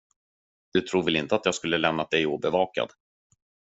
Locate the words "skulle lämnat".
1.55-2.11